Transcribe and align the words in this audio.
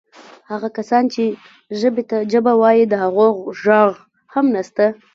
هغه 0.51 0.67
کسان 0.77 1.03
چې 1.13 1.23
ژبې 1.79 2.03
ته 2.09 2.17
جبه 2.31 2.53
وایي 2.61 2.83
د 2.89 2.93
هغو 3.03 3.27
ږغ 3.61 3.91
هم 4.33 4.45
نسته. 4.55 4.85